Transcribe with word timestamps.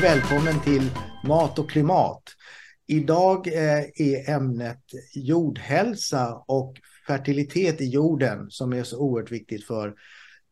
och 0.00 0.04
välkommen 0.04 0.60
till 0.60 0.90
Mat 1.24 1.58
och 1.58 1.70
klimat. 1.70 2.22
Idag 2.86 3.46
eh, 3.46 3.80
är 3.94 4.30
ämnet 4.30 4.82
jordhälsa 5.14 6.44
och 6.46 6.76
fertilitet 7.06 7.80
i 7.80 7.84
jorden 7.84 8.50
som 8.50 8.72
är 8.72 8.82
så 8.82 8.98
oerhört 8.98 9.30
viktigt 9.30 9.66
för 9.66 9.94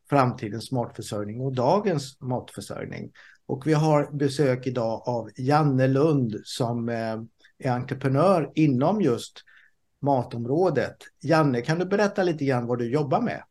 framtidens 0.09 0.71
matförsörjning 0.71 1.41
och 1.41 1.53
dagens 1.53 2.21
matförsörjning. 2.21 3.11
Och 3.45 3.67
vi 3.67 3.73
har 3.73 4.17
besök 4.17 4.67
idag 4.67 5.03
av 5.05 5.29
Janne 5.35 5.87
Lund 5.87 6.35
som 6.43 6.89
eh, 6.89 7.17
är 7.59 7.71
entreprenör 7.71 8.51
inom 8.55 9.01
just 9.01 9.43
matområdet. 10.01 10.97
Janne, 11.23 11.61
kan 11.61 11.79
du 11.79 11.85
berätta 11.85 12.23
lite 12.23 12.45
grann 12.45 12.65
vad 12.65 12.79
du 12.79 12.91
jobbar 12.91 13.21
med? 13.21 13.43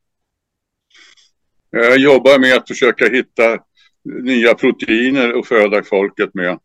Jag 1.70 1.98
jobbar 1.98 2.38
med 2.38 2.56
att 2.56 2.68
försöka 2.68 3.08
hitta 3.08 3.58
nya 4.22 4.54
proteiner 4.54 5.38
att 5.38 5.46
föda 5.46 5.82
folket 5.82 6.34
med. 6.34 6.58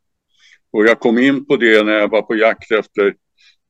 Och 0.71 0.85
jag 0.85 0.99
kom 0.99 1.17
in 1.17 1.45
på 1.45 1.55
det 1.55 1.83
när 1.83 1.93
jag 1.93 2.07
var 2.07 2.21
på 2.21 2.35
jakt 2.35 2.71
efter 2.71 3.13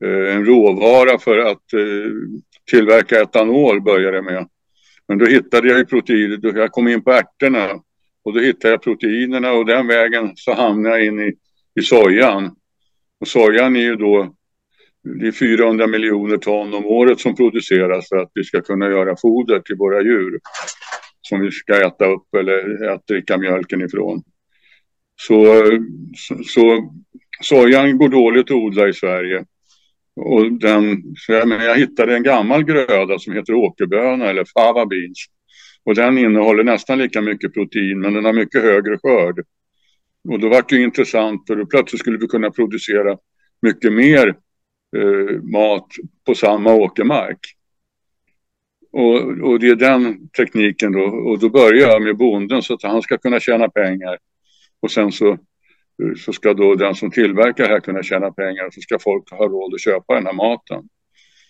eh, 0.06 0.36
en 0.36 0.46
råvara 0.46 1.20
för 1.20 1.38
att 1.38 1.74
eh, 1.74 2.12
tillverka 2.72 3.22
etanol 3.22 3.82
började 3.82 4.22
med. 4.22 4.48
Men 5.08 5.18
då 5.18 5.26
hittade 5.26 5.68
jag 5.68 5.78
ju 5.78 5.86
proteiner, 5.86 6.58
jag 6.58 6.72
kom 6.72 6.88
in 6.88 7.04
på 7.04 7.12
ärtorna 7.12 7.70
och 8.24 8.34
då 8.34 8.40
hittade 8.40 8.74
jag 8.74 8.84
proteinerna 8.84 9.52
och 9.52 9.66
den 9.66 9.88
vägen 9.88 10.32
så 10.36 10.54
hamnade 10.54 10.98
jag 10.98 11.06
in 11.06 11.20
i, 11.20 11.34
i 11.80 11.82
sojan. 11.82 12.56
Och 13.20 13.28
sojan 13.28 13.76
är 13.76 13.82
ju 13.82 13.96
då 13.96 14.36
det 15.04 15.28
är 15.28 15.32
400 15.32 15.88
miljoner 15.88 16.38
ton 16.38 16.74
om 16.74 16.86
året 16.86 17.20
som 17.20 17.36
produceras 17.36 18.10
för 18.10 18.18
att 18.18 18.32
vi 18.34 18.44
ska 18.44 18.62
kunna 18.62 18.90
göra 18.90 19.16
foder 19.22 19.60
till 19.60 19.76
våra 19.76 20.02
djur 20.02 20.40
som 21.28 21.42
vi 21.42 21.52
ska 21.52 21.88
äta 21.88 22.06
upp 22.06 22.36
eller 22.36 22.88
att 22.88 23.08
dricka 23.08 23.38
mjölken 23.38 23.82
ifrån. 23.82 24.24
Så, 25.16 25.64
så, 26.16 26.44
så 26.44 26.94
sojan 27.42 27.98
går 27.98 28.10
dåligt 28.10 28.52
att 28.52 28.58
odla 28.58 28.88
i 28.88 28.94
Sverige. 28.94 29.46
Och 30.16 30.52
den, 30.52 31.04
så 31.18 31.32
jag, 31.32 31.48
men 31.48 31.66
jag 31.66 31.78
hittade 31.78 32.16
en 32.16 32.24
gammal 32.24 32.64
gröda 32.64 33.20
som 33.20 33.34
heter 33.34 33.54
åkerböna 33.54 34.26
eller 34.26 34.46
fava 34.46 34.86
beans. 34.86 35.26
Och 35.84 35.96
den 35.96 36.18
innehåller 36.18 36.64
nästan 36.64 36.98
lika 36.98 37.22
mycket 37.22 37.54
protein 37.54 38.00
men 38.00 38.14
den 38.14 38.26
har 38.26 38.34
mycket 38.34 38.62
högre 38.62 38.98
skörd. 38.98 39.46
Och 40.30 40.40
då 40.40 40.50
var 40.50 40.66
det 40.70 40.82
intressant 40.82 41.44
för 41.48 41.56
då 41.56 41.66
plötsligt 41.66 42.00
skulle 42.00 42.18
vi 42.18 42.28
kunna 42.28 42.52
producera 42.52 43.18
mycket 43.62 43.94
mer 43.94 44.28
eh, 44.98 45.42
mat 45.42 45.88
på 46.26 46.36
samma 46.36 46.74
åkermark. 46.74 47.40
Och, 48.94 49.50
och 49.50 49.60
det 49.60 49.68
är 49.68 49.76
den 49.76 50.30
tekniken 50.30 50.92
då. 50.92 51.02
Och 51.02 51.40
då 51.40 51.50
börjar 51.50 51.90
jag 51.90 52.02
med 52.02 52.18
bonden 52.18 52.62
så 52.62 52.74
att 52.74 52.84
han 52.84 53.02
ska 53.02 53.18
kunna 53.18 53.40
tjäna 53.40 53.70
pengar. 53.70 54.18
Och 54.80 54.92
sen 54.92 55.12
så, 55.12 55.38
så 56.18 56.34
ska 56.34 56.54
då 56.54 56.76
den 56.76 56.96
som 56.96 57.12
tillverkar 57.12 57.68
här 57.68 57.80
kunna 57.80 58.04
tjäna 58.04 58.32
pengar. 58.32 58.68
Och 58.68 58.74
så 58.74 58.82
ska 58.82 59.00
folk 59.00 59.32
ha 59.32 59.48
råd 59.48 59.74
att 59.74 59.82
köpa 59.82 60.16
den 60.16 60.26
här 60.26 60.34
maten. 60.34 60.84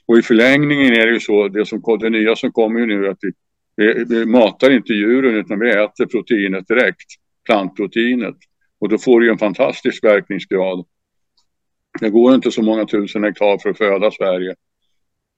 Och 0.05 0.17
i 0.17 0.21
förlängningen 0.21 0.93
är 0.93 1.05
det 1.05 1.13
ju 1.13 1.19
så, 1.19 1.47
det, 1.47 1.65
som, 1.65 1.81
det 1.99 2.09
nya 2.09 2.35
som 2.35 2.51
kommer 2.51 2.79
ju 2.79 2.85
nu 2.85 3.07
att 3.07 3.17
vi, 3.21 3.31
vi, 3.75 4.03
vi 4.09 4.25
matar 4.25 4.71
inte 4.71 4.93
djuren 4.93 5.35
utan 5.35 5.59
vi 5.59 5.69
äter 5.69 6.05
proteinet 6.05 6.67
direkt, 6.67 7.07
plantproteinet. 7.45 8.35
Och 8.79 8.89
då 8.89 8.97
får 8.97 9.19
du 9.19 9.25
ju 9.25 9.31
en 9.31 9.37
fantastisk 9.37 10.03
verkningsgrad. 10.03 10.85
Det 11.99 12.09
går 12.09 12.35
inte 12.35 12.51
så 12.51 12.61
många 12.61 12.85
tusen 12.85 13.23
hektar 13.23 13.57
för 13.57 13.69
att 13.69 13.77
föda 13.77 14.11
Sverige. 14.11 14.55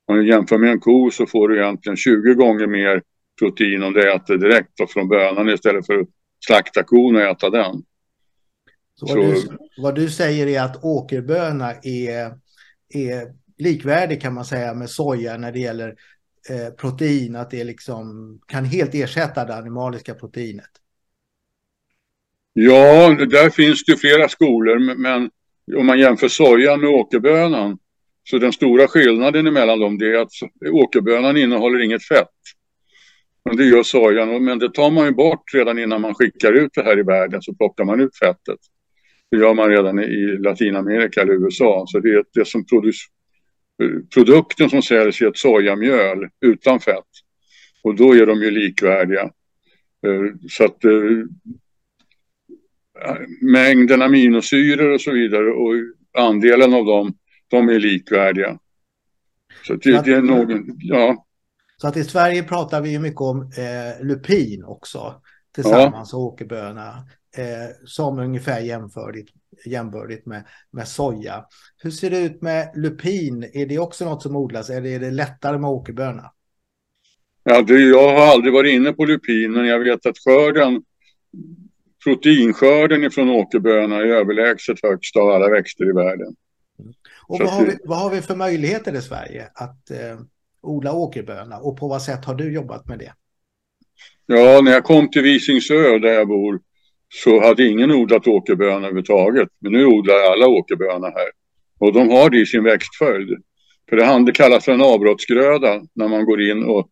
Om 0.05 0.15
du 0.15 0.27
jämför 0.27 0.57
med 0.57 0.71
en 0.71 0.79
ko 0.79 1.11
så 1.11 1.25
får 1.25 1.49
du 1.49 1.61
egentligen 1.61 1.97
20 1.97 2.33
gånger 2.33 2.67
mer 2.67 3.01
protein 3.39 3.83
om 3.83 3.93
du 3.93 4.11
äter 4.13 4.37
direkt 4.37 4.91
från 4.93 5.07
bönan 5.07 5.49
istället 5.49 5.85
för 5.85 5.99
att 5.99 6.07
slakta 6.45 6.83
kon 6.83 7.15
och 7.15 7.21
äta 7.21 7.49
den. 7.49 7.83
Så 8.95 9.05
vad, 9.05 9.17
Du, 9.17 9.57
vad 9.77 9.95
du 9.95 10.09
säger 10.09 10.47
är 10.47 10.61
att 10.61 10.83
åkerböna 10.83 11.71
är, 11.83 12.33
är 12.89 13.33
likvärdig 13.57 14.21
kan 14.21 14.33
man 14.33 14.45
säga 14.45 14.73
med 14.73 14.89
soja 14.89 15.37
när 15.37 15.51
det 15.51 15.59
gäller 15.59 15.95
eh, 16.49 16.73
protein, 16.73 17.35
att 17.35 17.51
det 17.51 17.63
liksom 17.63 18.39
kan 18.47 18.65
helt 18.65 18.95
ersätta 18.95 19.45
det 19.45 19.55
animaliska 19.55 20.13
proteinet? 20.13 20.69
Ja, 22.53 23.09
där 23.09 23.49
finns 23.49 23.83
det 23.83 23.97
flera 23.97 24.29
skolor, 24.29 24.95
men 24.95 25.29
om 25.77 25.85
man 25.85 25.99
jämför 25.99 26.27
sojan 26.27 26.81
med 26.81 26.89
åkerbönan 26.89 27.77
så 28.29 28.37
den 28.37 28.53
stora 28.53 28.87
skillnaden 28.87 29.53
mellan 29.53 29.79
dem 29.79 30.01
är 30.01 30.13
att 30.13 30.31
åkerbönan 30.71 31.37
innehåller 31.37 31.83
inget 31.83 32.03
fett. 32.03 32.29
Men 33.45 33.57
det 33.57 33.65
gör 33.65 33.83
sojan, 33.83 34.43
men 34.43 34.59
det 34.59 34.73
tar 34.73 34.91
man 34.91 35.05
ju 35.05 35.11
bort 35.11 35.53
redan 35.53 35.79
innan 35.79 36.01
man 36.01 36.13
skickar 36.13 36.53
ut 36.53 36.71
det 36.73 36.83
här 36.83 36.99
i 36.99 37.03
världen 37.03 37.41
så 37.41 37.55
plockar 37.55 37.83
man 37.83 38.01
ut 38.01 38.17
fettet. 38.17 38.59
Det 39.31 39.37
gör 39.37 39.53
man 39.53 39.69
redan 39.69 39.99
i 39.99 40.37
Latinamerika 40.39 41.21
eller 41.21 41.33
USA. 41.33 41.85
Så 41.87 41.99
det 41.99 42.09
är 42.09 42.23
det 42.33 42.45
som 42.45 42.65
produc 42.65 42.95
produkten 44.13 44.69
som 44.69 44.81
säljs 44.81 45.21
är 45.21 45.27
ett 45.27 45.37
sojamjöl 45.37 46.27
utan 46.41 46.79
fett. 46.79 47.03
Och 47.83 47.95
då 47.95 48.15
är 48.15 48.25
de 48.25 48.41
ju 48.41 48.51
likvärdiga. 48.51 49.21
Eh, 50.07 50.35
så 50.49 50.65
att 50.65 50.83
eh, 50.85 50.91
mängden 53.41 54.01
aminosyror 54.01 54.91
och 54.91 55.01
så 55.01 55.11
vidare 55.11 55.51
och 55.51 55.73
andelen 56.17 56.73
av 56.73 56.85
dem 56.85 57.13
de 57.47 57.69
är 57.69 57.79
likvärdiga. 57.79 58.59
Så 59.67 59.73
det, 59.73 60.05
det 60.05 60.13
är 60.13 60.21
någon, 60.21 60.65
ja. 60.77 61.25
Så 61.77 61.87
att 61.87 61.97
i 61.97 62.03
Sverige 62.03 62.43
pratar 62.43 62.81
vi 62.81 62.89
ju 62.89 62.99
mycket 62.99 63.21
om 63.21 63.41
eh, 63.41 64.05
lupin 64.05 64.63
också 64.63 65.21
tillsammans 65.55 66.09
ja. 66.13 66.17
och 66.17 66.23
åkerböna 66.23 66.89
eh, 67.37 67.75
som 67.85 68.19
ungefär 68.19 68.59
jämförligt, 68.59 69.29
jämbördigt 69.65 70.25
med, 70.25 70.43
med 70.71 70.87
soja. 70.87 71.45
Hur 71.77 71.91
ser 71.91 72.09
det 72.09 72.19
ut 72.19 72.41
med 72.41 72.71
lupin? 72.75 73.43
Är 73.53 73.65
det 73.65 73.79
också 73.79 74.05
något 74.05 74.21
som 74.21 74.35
odlas 74.35 74.69
eller 74.69 74.89
är 74.89 74.99
det 74.99 75.11
lättare 75.11 75.57
med 75.57 75.69
åkerböna? 75.69 76.31
Ja, 77.43 77.61
det, 77.61 77.79
jag 77.79 78.17
har 78.17 78.25
aldrig 78.25 78.53
varit 78.53 78.73
inne 78.73 78.93
på 78.93 79.05
lupin 79.05 79.51
men 79.51 79.65
jag 79.65 79.79
vet 79.79 80.05
att 80.05 80.17
skörden 80.17 80.83
proteinskörden 82.03 83.03
ifrån 83.03 83.29
åkerböna 83.29 83.95
är 83.95 84.05
överlägset 84.05 84.77
högst 84.83 85.17
av 85.17 85.29
alla 85.29 85.49
växter 85.49 85.89
i 85.89 85.91
världen. 85.91 86.35
Och 87.27 87.39
vad 87.39 87.49
har, 87.49 87.65
vi, 87.65 87.77
vad 87.83 87.97
har 87.97 88.09
vi 88.09 88.21
för 88.21 88.35
möjligheter 88.35 88.95
i 88.95 89.01
Sverige 89.01 89.47
att 89.53 89.91
eh, 89.91 90.19
odla 90.61 90.93
åkerböna 90.93 91.57
och 91.57 91.77
på 91.77 91.87
vad 91.87 92.01
sätt 92.01 92.25
har 92.25 92.35
du 92.35 92.53
jobbat 92.53 92.87
med 92.87 92.99
det? 92.99 93.13
Ja, 94.25 94.61
när 94.61 94.71
jag 94.71 94.83
kom 94.83 95.09
till 95.09 95.21
Visingsö 95.21 95.99
där 95.99 96.13
jag 96.13 96.27
bor 96.27 96.59
så 97.13 97.41
hade 97.41 97.67
ingen 97.67 97.91
odlat 97.91 98.27
åkerböna 98.27 98.75
överhuvudtaget. 98.75 99.49
Men 99.59 99.71
nu 99.71 99.85
odlar 99.85 100.15
alla 100.15 100.47
åkerböna 100.47 101.07
här. 101.07 101.29
Och 101.79 101.93
de 101.93 102.09
har 102.09 102.29
det 102.29 102.39
i 102.39 102.45
sin 102.45 102.63
växtföljd. 102.63 103.29
För 103.89 103.95
det, 103.95 104.25
det 104.25 104.31
kallas 104.31 104.65
för 104.65 104.71
en 104.71 104.81
avbrottsgröda 104.81 105.81
när 105.93 106.07
man 106.07 106.25
går 106.25 106.41
in 106.41 106.63
och 106.63 106.89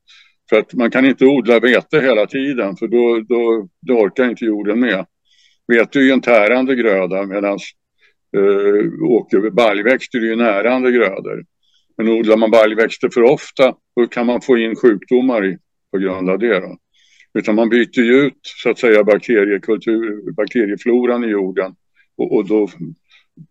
för 0.50 0.60
att 0.60 0.74
man 0.74 0.92
kan 0.92 1.06
inte 1.06 1.26
odla 1.26 1.60
vete 1.60 2.00
hela 2.00 2.26
tiden 2.26 2.78
för 2.78 2.88
då, 2.88 3.26
då, 3.30 3.68
då 3.82 3.94
orkar 3.94 4.30
inte 4.30 4.46
jorden 4.46 4.80
med. 4.80 5.06
Vete 5.68 6.00
är 6.00 6.04
ju 6.04 6.12
en 6.12 6.22
tärande 6.22 6.76
gröda 6.76 7.26
medan 7.26 7.60
eh, 8.36 9.04
åker, 9.04 9.50
baljväxter 9.50 10.20
är 10.20 10.24
ju 10.24 10.36
närande 10.36 10.92
grödor. 10.92 11.46
Men 11.98 12.10
odlar 12.10 12.38
man 12.38 12.52
baljväxter 12.52 13.10
för 13.10 13.24
ofta 13.24 13.76
då 13.96 14.08
kan 14.08 14.26
man 14.26 14.42
få 14.42 14.58
in 14.58 14.76
sjukdomar 14.76 15.46
i, 15.46 15.58
på 15.92 15.98
grund 15.98 16.30
av 16.30 16.40
det. 16.40 16.60
Då. 16.60 16.78
Utan 17.34 17.56
man 17.56 17.70
byter 17.70 18.00
ju 18.00 18.14
ut 18.14 18.40
så 18.42 18.70
att 18.70 18.80
säga 18.80 19.04
bakteriekultur, 19.04 20.32
bakteriefloran 20.32 21.24
i 21.24 21.28
jorden. 21.28 21.76
Och, 22.18 22.36
och 22.36 22.48
då, 22.48 22.70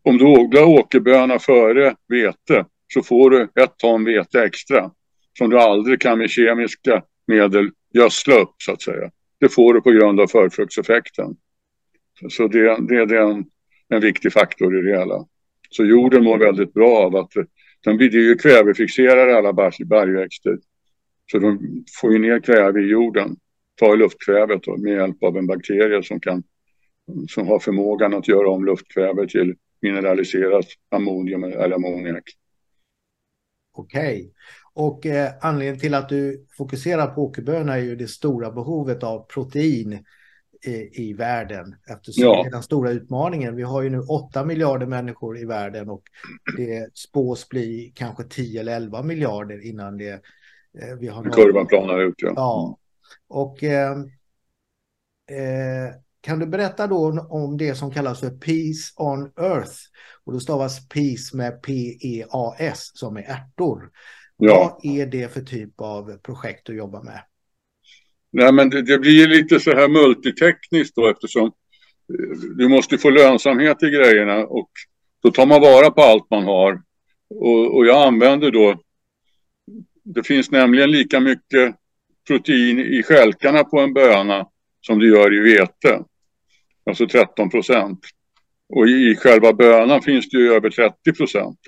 om 0.03 0.19
du 0.19 0.25
odlar 0.25 0.65
åkerböna 0.65 1.39
före 1.39 1.95
vete 2.09 2.65
så 2.95 3.03
får 3.03 3.31
du 3.31 3.43
ett 3.43 3.79
ton 3.79 4.05
vete 4.05 4.43
extra 4.45 4.91
som 5.39 5.51
du 5.51 5.59
aldrig 5.59 6.01
kan 6.01 6.19
med 6.19 6.31
kemiska 6.31 7.03
medel 7.27 7.71
gödsla 7.95 8.35
upp 8.35 8.55
så 8.59 8.73
att 8.73 8.83
säga. 8.83 9.11
Det 9.41 9.49
får 9.49 9.75
du 9.75 9.81
på 9.81 9.91
grund 9.91 10.21
av 10.21 10.27
förfruktseffekten. 10.27 11.37
Så 12.31 12.49
det, 12.49 12.77
det, 12.89 12.97
är 12.97 13.07
den 13.07 13.45
en 13.93 14.01
viktig 14.01 14.33
faktor 14.33 14.79
i 14.79 14.83
det 14.83 14.99
hela. 14.99 15.27
Så 15.71 15.85
jorden 15.85 16.25
mår 16.25 16.39
väldigt 16.39 16.75
bra 16.75 16.99
av 16.99 17.17
att 17.17 17.33
den 17.85 17.97
blir 17.97 18.15
ju 18.15 18.35
kvävefixerare 18.35 19.37
alla 19.37 19.53
bergväxter. 19.85 20.59
Så 21.31 21.39
de 21.39 21.85
får 22.01 22.13
ju 22.13 22.19
ner 22.19 22.41
kväve 22.41 22.81
i 22.81 22.87
jorden, 22.87 23.37
tar 23.75 23.97
luftkvävet 23.97 24.63
då, 24.63 24.77
med 24.77 24.93
hjälp 24.93 25.23
av 25.23 25.37
en 25.37 25.47
bakterie 25.47 26.03
som, 26.03 26.21
kan, 26.21 26.43
som 27.29 27.49
har 27.49 27.59
förmågan 27.59 28.15
att 28.15 28.29
göra 28.29 28.51
om 28.51 28.65
luftkväve 28.65 29.29
till 29.29 29.55
mineraliserat 29.83 30.67
ammonium 30.91 31.45
eller 31.45 31.75
ammoniak. 31.75 32.25
Okej. 33.75 34.33
Och 34.75 35.07
eh, 35.07 35.33
anledningen 35.41 35.81
till 35.81 35.95
att 35.95 36.09
du 36.09 36.47
fokuserar 36.57 37.07
på 37.07 37.23
åkerböna 37.23 37.75
är 37.75 37.83
ju 37.83 37.97
det 37.97 38.09
stora 38.09 38.51
behovet 38.51 39.03
av 39.03 39.27
protein 39.27 40.05
i, 40.67 40.91
i 41.09 41.13
världen. 41.13 41.75
Eftersom 41.89 42.25
ja. 42.25 42.43
det 42.43 42.49
är 42.49 42.53
den 42.53 42.63
stora 42.63 42.91
utmaningen. 42.91 43.57
Vi 43.57 43.63
har 43.63 43.83
ju 43.83 43.91
nu 43.91 44.01
8 44.01 44.45
miljarder 44.45 44.87
människor 44.87 45.39
i 45.39 45.45
världen 45.45 45.91
och 45.91 46.03
det 46.57 46.97
spås 46.97 47.49
bli 47.49 47.93
kanske 47.95 48.25
10 48.25 48.61
eller 48.61 48.77
11 48.77 49.03
miljarder 49.03 49.67
innan 49.67 49.99
det 49.99 50.13
eh, 50.79 50.95
vi 51.01 51.09
har... 51.09 51.25
Kurvan 51.25 51.67
planar 51.67 52.01
ut, 52.01 52.15
ja. 52.17 52.33
Ja. 52.37 52.79
Och 53.29 53.65
eh, 53.65 53.93
eh, 55.31 55.95
kan 56.21 56.39
du 56.39 56.47
berätta 56.47 56.87
då 56.87 57.27
om 57.29 57.57
det 57.57 57.75
som 57.75 57.91
kallas 57.91 58.21
för 58.21 58.31
Peace 58.31 58.93
on 58.97 59.33
Earth? 59.47 59.77
Och 60.25 60.33
då 60.33 60.41
stavas 60.41 60.89
Peace 60.89 61.37
med 61.37 61.63
P-E-A-S 61.63 62.91
som 62.95 63.17
är 63.17 63.23
ärtor. 63.23 63.91
Ja. 64.37 64.79
Vad 64.83 64.93
är 64.93 65.07
det 65.07 65.33
för 65.33 65.41
typ 65.41 65.81
av 65.81 66.19
projekt 66.19 66.67
du 66.67 66.77
jobbar 66.77 67.03
med? 67.03 67.23
Nej, 68.33 68.53
men 68.53 68.71
det, 68.71 68.83
det 68.83 68.99
blir 68.99 69.29
lite 69.29 69.61
så 69.61 69.71
här 69.71 69.89
multitekniskt 69.89 70.97
då 70.97 71.11
eftersom 71.11 71.47
eh, 71.47 72.39
du 72.57 72.69
måste 72.69 72.99
få 72.99 73.11
lönsamhet 73.11 73.83
i 73.83 73.91
grejerna 73.91 74.37
och 74.47 74.71
då 75.23 75.31
tar 75.31 75.47
man 75.47 75.61
vara 75.61 75.91
på 75.91 76.03
allt 76.03 76.31
man 76.31 76.45
har. 76.45 76.83
Och, 77.31 77.77
och 77.77 77.87
jag 77.87 78.07
använder 78.07 78.51
då, 78.51 78.81
det 80.05 80.27
finns 80.27 80.51
nämligen 80.51 80.91
lika 80.91 81.21
mycket 81.21 81.77
protein 82.27 82.79
i 82.79 83.03
skälkarna 83.03 83.65
på 83.65 83.81
en 83.81 83.95
böna 83.95 84.47
som 84.81 84.99
det 84.99 85.07
gör 85.07 85.35
i 85.35 85.41
vete. 85.41 86.05
Alltså 86.87 87.07
13 87.07 87.51
procent. 87.51 88.01
Och 88.69 88.89
i 88.89 89.17
själva 89.17 89.53
bönan 89.53 90.03
finns 90.03 90.29
det 90.29 90.39
ju 90.39 90.53
över 90.53 90.71
30 90.71 91.13
procent. 91.13 91.59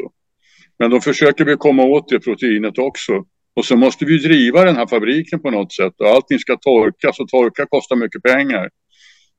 Men 0.79 0.91
då 0.91 1.01
försöker 1.01 1.45
vi 1.45 1.57
komma 1.57 1.83
åt 1.83 2.09
det 2.09 2.21
proteinet 2.21 2.79
också. 2.79 3.25
Och 3.57 3.65
så 3.65 3.77
måste 3.77 4.05
vi 4.05 4.19
driva 4.19 4.65
den 4.65 4.77
här 4.77 4.87
fabriken 4.87 5.41
på 5.41 5.51
något 5.51 5.73
sätt. 5.73 5.93
Och 5.99 6.07
allting 6.07 6.39
ska 6.39 6.57
torkas 6.57 7.21
och 7.21 7.29
torka 7.29 7.67
kostar 7.67 7.97
mycket 7.97 8.23
pengar. 8.23 8.71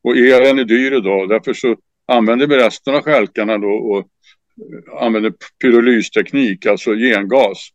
Och 0.04 0.18
elen 0.18 0.60
är 0.60 0.64
dyr 0.64 0.92
idag. 0.92 1.30
Därför 1.30 1.54
så 1.54 1.76
använder 2.08 2.48
vi 2.48 2.58
resten 2.58 2.96
av 2.96 3.02
skälkarna 3.02 3.58
då 3.58 3.68
och 3.68 4.00
eh, 4.00 5.06
använder 5.06 5.34
pyrolysteknik, 5.62 6.66
alltså 6.66 6.94
gengas. 6.94 7.70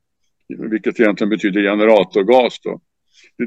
Vilket 0.71 1.01
egentligen 1.01 1.31
betyder 1.31 1.63
generatorgas 1.63 2.61
då. 2.63 2.81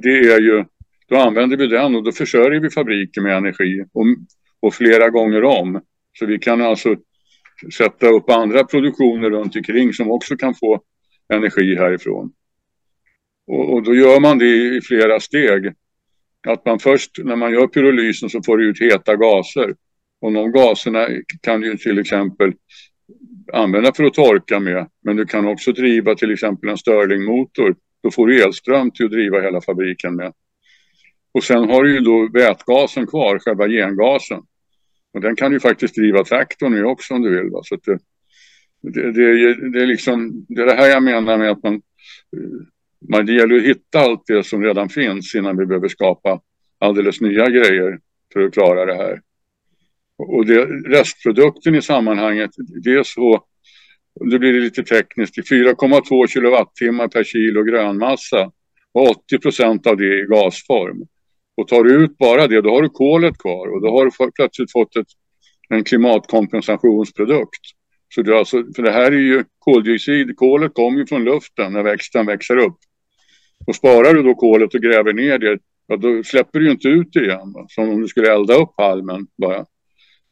Det 0.01 0.10
är 0.10 0.42
ju, 0.42 0.66
då 1.07 1.16
använder 1.16 1.57
vi 1.57 1.68
den 1.68 1.95
och 1.95 2.04
då 2.04 2.12
försörjer 2.12 2.60
vi 2.60 2.69
fabriken 2.69 3.24
med 3.24 3.38
energi 3.38 3.86
och, 3.94 4.06
och 4.60 4.74
flera 4.74 5.10
gånger 5.10 5.44
om. 5.44 5.81
Så 6.19 6.25
vi 6.25 6.40
kan 6.40 6.62
alltså 6.62 6.95
sätta 7.78 8.07
upp 8.07 8.30
andra 8.30 8.63
produktioner 8.63 9.30
runt 9.30 9.56
omkring 9.56 9.94
som 9.94 10.12
också 10.12 10.36
kan 10.38 10.56
få 10.56 10.81
energi 11.34 11.75
härifrån. 11.75 12.31
Och, 13.48 13.74
och, 13.74 13.84
då 13.84 13.95
gör 13.95 14.19
man 14.19 14.38
det 14.38 14.75
i 14.75 14.81
flera 14.81 15.19
steg. 15.19 15.74
Att 16.48 16.66
man 16.66 16.80
först 16.80 17.12
när 17.24 17.36
man 17.36 17.54
gör 17.54 17.68
pyrolysen 17.68 18.30
så 18.30 18.44
får 18.44 18.57
du 18.57 18.69
ut 18.69 18.81
heta 18.81 19.16
gaser. 19.16 19.75
Och 20.22 20.34
de 20.34 20.51
gaserna 20.51 21.07
kan 21.42 21.62
du 21.62 21.78
till 21.78 22.00
exempel 22.00 22.54
använda 23.54 23.94
för 23.94 24.04
att 24.04 24.13
torka 24.13 24.60
med. 24.60 24.88
Men 25.04 25.16
du 25.16 25.25
kan 25.25 25.48
också 25.48 25.72
driva 25.72 26.16
till 26.16 26.34
exempel 26.34 26.69
en 26.69 26.78
Stirlingmotor. 26.78 27.75
Då 28.04 28.12
får 28.12 28.28
du 28.28 28.44
elström 28.44 28.92
till 28.92 29.06
att 29.06 29.12
driva 29.12 29.42
hela 29.42 29.62
fabriken 29.62 30.16
med. 30.16 30.34
Och 31.31 31.44
sen 31.44 31.69
har 31.69 31.84
du 31.84 31.94
ju 31.94 32.00
då 32.00 32.30
vätgasen 32.34 33.07
kvar, 33.07 33.40
själva 33.40 33.68
gengasen. 33.68 34.42
Och 35.13 35.22
den 35.22 35.36
kan 35.36 35.51
du 35.51 35.60
faktiskt 35.60 35.95
driva 35.95 36.24
traktorn 36.24 36.74
med 36.74 36.86
också 36.86 37.13
om 37.13 37.22
du 37.22 37.30
vill. 37.42 37.51
Va? 37.51 37.62
Så 37.63 37.75
det, 37.75 38.00
det, 38.81 39.12
det, 39.12 39.69
det, 39.72 39.81
är 39.81 39.86
liksom, 39.86 40.45
det 40.50 40.62
är 40.62 40.66
det 40.66 40.75
här 40.75 40.90
jag 40.90 41.04
menar 41.04 41.38
med 41.38 41.51
att 41.51 41.63
man, 41.63 41.81
men 43.10 43.26
det 43.26 43.34
gäller 43.34 43.56
att 43.56 43.64
hitta 43.64 44.00
allt 44.00 44.24
det 44.28 44.44
som 44.44 44.64
redan 44.64 44.90
finns 44.90 45.36
innan 45.36 45.58
vi 45.58 45.66
behöver 45.66 45.88
skapa 45.88 46.42
alldeles 46.80 47.22
nya 47.22 47.50
grejer 47.50 48.00
för 48.34 48.40
att 48.40 48.54
klara 48.54 48.86
det 48.86 48.96
här. 48.96 49.22
Och 50.18 50.46
det, 50.46 50.66
restprodukten 50.66 51.76
i 51.76 51.82
sammanhanget, 51.82 52.52
det 52.84 52.94
är 52.94 53.04
så, 53.04 53.44
nu 54.22 54.40
blir 54.40 54.54
det 54.54 54.60
lite 54.60 54.84
tekniskt, 54.84 55.38
4,2 55.38 56.28
kilowattimmar 56.28 57.08
per 57.08 57.24
kilo 57.24 57.64
grönmassa 57.64 58.52
och 58.92 59.10
80 59.10 59.40
procent 59.40 59.88
av 59.88 59.98
det 59.98 60.20
i 60.20 60.26
gasform. 60.30 61.08
Och 61.58 61.68
tar 61.68 61.84
du 61.84 62.04
ut 62.04 62.18
bara 62.18 62.48
det, 62.48 62.62
då 62.62 62.70
har 62.70 62.82
du 62.82 62.90
kolet 62.90 63.38
kvar 63.38 63.68
och 63.68 63.82
då 63.82 63.90
har 63.90 64.06
du 64.06 64.32
plötsligt 64.32 64.72
fått 64.72 64.96
ett, 64.96 65.08
en 65.70 65.84
klimatkompensationsprodukt. 65.84 67.62
Så 68.16 68.22
det, 68.22 68.38
alltså, 68.38 68.64
för 68.76 68.84
det 68.84 68.92
här 68.92 69.12
är 69.12 69.18
ju 69.18 69.44
koldioxid, 69.60 70.38
kolet 70.38 70.74
kommer 70.74 71.00
ju 71.00 71.08
från 71.08 71.24
luften 71.24 71.74
när 71.74 71.84
växten 71.84 72.26
växer 72.26 72.58
upp. 72.58 72.78
Och 73.68 73.75
sparar 73.75 74.13
du 74.13 74.24
då 74.24 74.36
kolet 74.36 74.74
och 74.74 74.81
gräver 74.81 75.13
ner 75.13 75.38
det, 75.38 75.60
ja, 75.88 75.98
då 75.98 76.24
släpper 76.24 76.60
du 76.60 76.65
ju 76.65 76.71
inte 76.71 76.88
ut 76.88 77.13
det 77.13 77.19
igen. 77.19 77.54
Va? 77.54 77.65
Som 77.69 77.89
om 77.89 78.01
du 78.01 78.07
skulle 78.07 78.33
elda 78.33 78.54
upp 78.54 78.74
halmen 78.77 79.27
bara. 79.38 79.65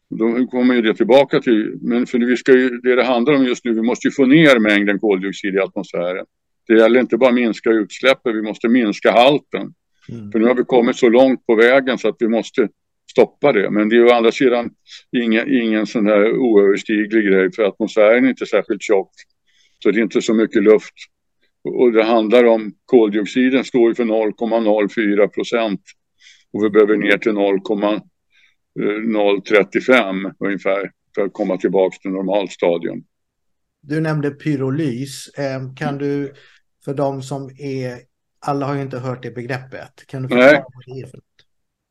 Då 0.09 0.47
kommer 0.47 0.75
ju 0.75 0.81
det 0.81 0.93
tillbaka 0.93 1.39
till, 1.39 1.77
men 1.81 2.05
för 2.05 2.19
vi 2.19 2.37
ska 2.37 2.51
ju, 2.51 2.69
det 2.69 2.95
det 2.95 3.03
handlar 3.03 3.33
om 3.33 3.45
just 3.45 3.65
nu, 3.65 3.73
vi 3.73 3.81
måste 3.81 4.07
ju 4.07 4.11
få 4.11 4.25
ner 4.25 4.59
mängden 4.59 4.99
koldioxid 4.99 5.55
i 5.55 5.59
atmosfären. 5.59 6.25
Det 6.67 6.73
gäller 6.73 6.99
inte 6.99 7.17
bara 7.17 7.29
att 7.29 7.35
minska 7.35 7.69
utsläppen, 7.69 8.35
vi 8.35 8.41
måste 8.41 8.69
minska 8.69 9.11
halten. 9.11 9.73
Mm. 10.09 10.31
För 10.31 10.39
nu 10.39 10.45
har 10.45 10.55
vi 10.55 10.63
kommit 10.63 10.95
så 10.95 11.09
långt 11.09 11.45
på 11.45 11.55
vägen 11.55 11.97
så 11.97 12.07
att 12.07 12.15
vi 12.19 12.27
måste 12.27 12.69
stoppa 13.11 13.51
det. 13.51 13.69
Men 13.69 13.89
det 13.89 13.95
är 13.95 14.05
å 14.05 14.11
andra 14.11 14.31
sidan 14.31 14.69
ingen, 15.17 15.53
ingen 15.53 15.85
sån 15.85 16.07
här 16.07 16.37
oöverstiglig 16.37 17.25
grej 17.25 17.51
för 17.51 17.63
atmosfären 17.63 18.25
är 18.25 18.29
inte 18.29 18.45
särskilt 18.45 18.81
tjock. 18.81 19.11
Så 19.83 19.91
det 19.91 19.99
är 19.99 20.03
inte 20.03 20.21
så 20.21 20.33
mycket 20.33 20.63
luft. 20.63 20.93
Och 21.63 21.91
det 21.91 22.03
handlar 22.03 22.45
om 22.45 22.73
koldioxiden 22.85 23.63
står 23.63 23.89
ju 23.89 23.95
för 23.95 24.03
0,04 24.03 25.27
procent. 25.27 25.81
Och 26.53 26.63
vi 26.63 26.69
behöver 26.69 26.97
ner 26.97 27.17
till 27.17 27.33
0,035 27.33 30.31
ungefär 30.39 30.91
för 31.15 31.21
att 31.21 31.33
komma 31.33 31.57
tillbaka 31.57 31.97
till 32.01 32.11
normalt 32.11 32.51
stadium. 32.51 33.03
Du 33.81 34.01
nämnde 34.01 34.31
pyrolys. 34.31 35.27
Eh, 35.27 35.73
kan 35.75 35.97
du 35.97 36.33
för 36.85 36.93
de 36.93 37.21
som 37.21 37.49
är 37.59 37.97
alla 38.45 38.65
har 38.65 38.75
ju 38.75 38.81
inte 38.81 38.99
hört 38.99 39.23
det 39.23 39.31
begreppet. 39.31 40.07
Kan 40.07 40.21
du 40.21 40.27
förklara 40.27 40.51
Nej. 40.51 40.63
vad 40.73 40.95
det 40.95 41.01
är 41.01 41.07
för 41.07 41.17
något? 41.17 41.25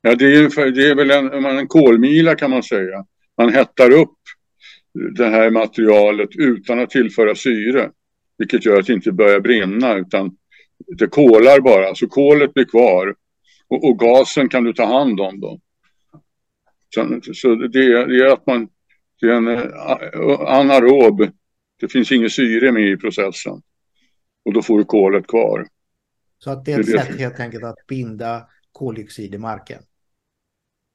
Ja, 0.01 0.15
det 0.15 0.25
är, 0.25 0.71
det 0.71 0.89
är 0.89 0.95
väl 0.95 1.11
en, 1.11 1.45
en 1.45 1.67
kolmila 1.67 2.35
kan 2.35 2.51
man 2.51 2.63
säga. 2.63 3.05
Man 3.37 3.53
hettar 3.53 3.91
upp 3.91 4.17
det 5.17 5.27
här 5.27 5.49
materialet 5.49 6.29
utan 6.35 6.79
att 6.79 6.89
tillföra 6.89 7.35
syre. 7.35 7.91
Vilket 8.41 8.65
gör 8.65 8.79
att 8.79 8.85
det 8.85 8.93
inte 8.93 9.11
börjar 9.11 9.39
brinna 9.39 9.93
utan 9.93 10.37
det 10.87 11.07
kolar 11.07 11.59
bara. 11.59 11.95
Så 11.95 12.07
kolet 12.07 12.53
blir 12.53 12.65
kvar. 12.65 13.15
Och, 13.67 13.89
och 13.89 13.99
gasen 13.99 14.49
kan 14.49 14.63
du 14.63 14.73
ta 14.73 14.85
hand 14.85 15.19
om 15.19 15.39
då. 15.39 15.59
Så, 16.95 17.19
så 17.33 17.55
det, 17.55 17.67
det, 18.07 18.19
är 18.19 18.33
att 18.33 18.45
man, 18.45 18.69
det 19.19 19.27
är 19.27 19.33
en 19.33 19.47
uh, 19.47 20.41
anaerob. 20.41 21.31
Det 21.79 21.87
finns 21.87 22.11
inget 22.11 22.31
syre 22.31 22.71
med 22.71 22.83
i 22.83 22.97
processen. 22.97 23.61
Och 24.45 24.53
då 24.53 24.61
får 24.61 24.77
du 24.77 24.85
kolet 24.85 25.27
kvar. 25.27 25.67
Så 26.37 26.51
att 26.51 26.65
det 26.65 26.71
är 26.71 26.79
ett 26.79 26.85
det 26.85 26.91
sätt 26.91 27.19
helt 27.19 27.39
enkelt 27.39 27.63
att 27.63 27.87
binda 27.87 28.47
koldioxid 28.71 29.35
i 29.35 29.37
marken. 29.37 29.83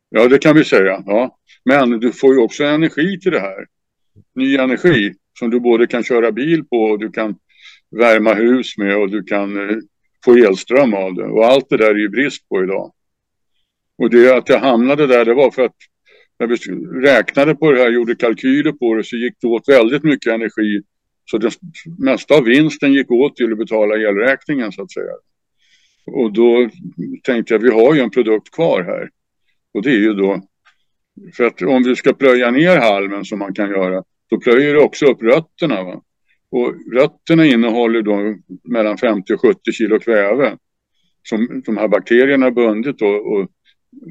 Ja, 0.08 0.28
det 0.28 0.38
kan 0.38 0.56
vi 0.56 0.64
säga. 0.64 1.02
Ja. 1.06 1.38
Men 1.64 1.90
du 1.90 2.12
får 2.12 2.34
ju 2.34 2.40
också 2.40 2.64
energi 2.64 3.20
till 3.20 3.32
det 3.32 3.40
här. 3.40 3.66
Ny 4.34 4.56
energi 4.56 5.14
som 5.38 5.50
du 5.50 5.60
både 5.60 5.86
kan 5.86 6.04
köra 6.04 6.32
bil 6.32 6.64
på 6.64 6.76
och 6.76 6.98
du 6.98 7.10
kan 7.10 7.36
värma 7.90 8.34
hus 8.34 8.78
med 8.78 8.96
och 8.96 9.10
du 9.10 9.22
kan 9.22 9.70
eh, 9.70 9.76
få 10.24 10.36
elström 10.36 10.94
av 10.94 11.14
det. 11.14 11.24
Och 11.24 11.46
allt 11.46 11.68
det 11.68 11.76
där 11.76 11.90
är 11.90 11.98
ju 11.98 12.08
brist 12.08 12.48
på 12.48 12.62
idag. 12.62 12.92
Och 13.98 14.10
det 14.10 14.36
att 14.36 14.48
jag 14.48 14.58
hamnade 14.58 15.06
där, 15.06 15.24
det 15.24 15.34
var 15.34 15.50
för 15.50 15.64
att 15.64 15.76
när 16.38 16.46
vi 16.46 16.56
räknade 17.06 17.54
på 17.54 17.72
det 17.72 17.78
här, 17.78 17.90
gjorde 17.90 18.14
kalkyler 18.14 18.72
på 18.72 18.94
det, 18.94 19.04
så 19.04 19.16
gick 19.16 19.34
det 19.40 19.46
åt 19.46 19.68
väldigt 19.68 20.02
mycket 20.02 20.32
energi. 20.32 20.82
Så 21.30 21.38
det 21.38 21.50
mesta 21.98 22.34
av 22.34 22.44
vinsten 22.44 22.92
gick 22.92 23.10
åt 23.10 23.36
till 23.36 23.52
att 23.52 23.58
betala 23.58 23.96
elräkningen 23.96 24.72
så 24.72 24.82
att 24.82 24.92
säga. 24.92 25.12
Och 26.06 26.32
då 26.32 26.70
tänkte 27.22 27.54
jag, 27.54 27.58
vi 27.58 27.70
har 27.70 27.94
ju 27.94 28.00
en 28.00 28.10
produkt 28.10 28.50
kvar 28.50 28.82
här. 28.82 29.10
Och 29.74 29.82
det 29.82 29.90
är 29.90 29.98
ju 29.98 30.14
då, 30.14 30.42
för 31.36 31.44
att 31.44 31.62
om 31.62 31.82
vi 31.82 31.96
ska 31.96 32.12
plöja 32.12 32.50
ner 32.50 32.76
halmen 32.76 33.24
som 33.24 33.38
man 33.38 33.54
kan 33.54 33.70
göra, 33.70 34.04
då 34.30 34.40
plöjer 34.40 34.74
det 34.74 34.80
också 34.80 35.06
upp 35.06 35.22
rötterna. 35.22 35.84
Va? 35.84 36.02
Och 36.50 36.74
rötterna 36.92 37.46
innehåller 37.46 38.02
då 38.02 38.36
mellan 38.64 38.98
50 38.98 39.34
och 39.34 39.40
70 39.40 39.72
kilo 39.72 39.98
kväve 39.98 40.56
som 41.28 41.62
de 41.66 41.76
här 41.76 41.88
bakterierna 41.88 42.50
bundit 42.50 43.02
och, 43.02 43.32
och 43.32 43.48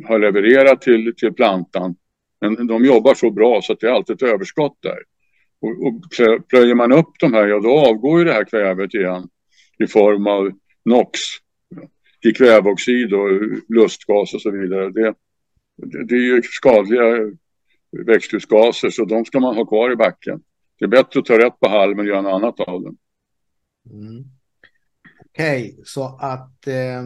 har 0.08 0.20
levererat 0.20 0.82
till, 0.82 1.14
till 1.18 1.34
plantan. 1.34 1.96
Men 2.42 2.68
de 2.68 2.86
jobbar 2.86 3.14
så 3.14 3.32
bra 3.32 3.62
så 3.62 3.74
att 3.74 3.80
det 3.80 3.88
är 3.88 3.92
alltid 3.92 4.16
ett 4.16 4.34
överskott 4.34 4.78
där. 4.82 4.98
Och, 5.62 5.88
och 5.88 6.02
plöjer 6.50 6.76
man 6.76 6.92
upp 6.92 7.12
de 7.20 7.34
här, 7.34 7.48
ja 7.48 7.60
då 7.60 7.80
avgår 7.80 8.20
ju 8.20 8.26
det 8.26 8.34
här 8.34 8.44
kvävet 8.44 8.94
igen 8.94 9.28
i 9.80 9.88
form 9.88 10.28
av 10.28 10.52
NOx, 10.86 11.20
i 12.26 12.32
kväveoxid 12.32 13.14
och 13.14 13.30
lustgas 13.70 14.34
och 14.34 14.42
så 14.42 14.52
vidare. 14.52 14.90
Det, 14.90 15.14
det 16.08 16.16
är 16.16 16.20
ju 16.20 16.42
skadliga 16.44 17.04
växthusgaser 18.06 18.90
så 18.90 19.06
de 19.06 19.26
ska 19.26 19.40
man 19.40 19.56
ha 19.56 19.66
kvar 19.66 19.92
i 19.92 19.96
backen. 19.96 20.42
Det 20.80 20.86
är 20.86 20.90
bättre 20.90 21.20
att 21.20 21.26
ta 21.26 21.38
rätt 21.38 21.60
på 21.60 21.70
halmen 21.70 22.00
och 22.00 22.06
göra 22.06 22.22
något 22.22 22.34
annat 22.34 22.60
av 22.60 22.84
den. 22.84 22.98
Mm. 23.92 24.24
Okej, 25.26 25.72
okay, 25.72 25.84
så 25.86 26.18
att 26.22 26.68
eh, 26.68 27.04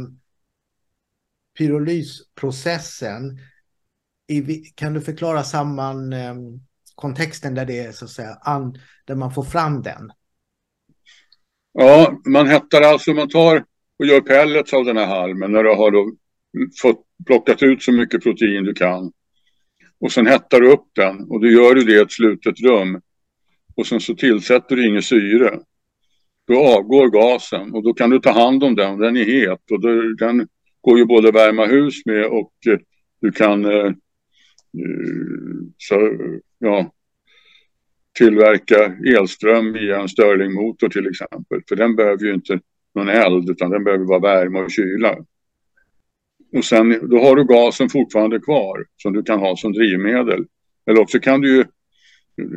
pyrolysprocessen, 1.58 3.40
i, 4.28 4.42
kan 4.76 4.94
du 4.94 5.02
förklara 5.02 5.44
samman 5.44 6.14
eh, 6.14 6.36
kontexten 6.96 7.56
där 7.56 7.66
det 7.66 7.80
är 7.80 7.92
så 7.92 8.06
att 8.06 8.12
säga, 8.12 8.38
an, 8.42 8.78
där 9.06 9.16
man 9.16 9.34
får 9.34 9.44
fram 9.44 9.82
den? 9.82 10.12
Ja, 11.72 12.22
man 12.26 12.48
hettar 12.48 12.82
alltså, 12.82 13.14
man 13.14 13.30
tar 13.30 13.66
och 14.00 14.06
gör 14.06 14.22
pellets 14.22 14.74
av 14.74 14.86
den 14.86 14.98
här 14.98 15.06
halmen 15.06 15.52
när 15.52 15.64
du 15.64 15.70
har 15.70 15.92
då 15.92 16.12
fått 16.82 17.06
plockat 17.26 17.64
ut 17.64 17.84
så 17.84 17.92
mycket 17.92 18.24
protein 18.24 18.64
du 18.64 18.74
kan 18.74 19.12
och 20.00 20.12
sen 20.12 20.28
hettar 20.28 20.62
du 20.62 20.72
upp 20.72 20.88
den 20.96 21.22
och 21.30 21.42
då 21.42 21.48
gör 21.48 21.76
du 21.76 21.84
det 21.84 21.94
i 21.94 22.00
ett 22.00 22.12
slutet 22.12 22.60
rum 22.60 23.02
och 23.76 23.88
sen 23.88 24.00
så 24.00 24.16
tillsätter 24.16 24.76
du 24.76 24.88
inget 24.88 25.06
syre. 25.06 25.60
Då 26.48 26.60
avgår 26.60 27.10
gasen 27.10 27.74
och 27.74 27.84
då 27.84 27.94
kan 27.94 28.10
du 28.10 28.20
ta 28.20 28.32
hand 28.32 28.64
om 28.64 28.76
den, 28.76 29.00
den 29.00 29.18
är 29.18 29.26
het 29.26 29.72
och 29.72 29.82
då, 29.82 30.02
den 30.02 30.48
går 30.82 30.98
ju 30.98 31.06
både 31.06 31.30
att 31.30 31.36
värma 31.36 31.66
hus 31.66 32.06
med 32.06 32.26
och 32.26 32.54
eh, 32.68 32.80
du 33.22 33.32
kan 33.32 33.66
eh, 33.66 33.86
eh, 33.86 33.94
så, 35.78 36.18
ja, 36.60 36.92
tillverka 38.18 38.94
elström 39.18 39.74
via 39.74 40.00
en 40.00 40.10
Stirlingmotor 40.10 40.90
till 40.90 41.08
exempel. 41.08 41.62
För 41.70 41.76
den 41.76 41.96
behöver 41.96 42.26
ju 42.26 42.34
inte 42.34 42.60
någon 42.96 43.10
eld 43.10 43.50
utan 43.50 43.70
den 43.70 43.84
behöver 43.84 44.06
bara 44.06 44.20
värme 44.20 44.60
och 44.60 44.72
kyla. 44.72 45.16
Och 46.52 46.66
sen 46.66 47.10
då 47.10 47.20
har 47.20 47.36
du 47.36 47.46
gasen 47.46 47.90
fortfarande 47.90 48.40
kvar 48.40 48.86
som 48.98 49.14
du 49.14 49.24
kan 49.24 49.40
ha 49.40 49.58
som 49.58 49.74
drivmedel. 49.74 50.46
Eller 50.90 51.02
också 51.02 51.20
kan 51.20 51.42
du 51.42 51.56
ju, 51.56 51.66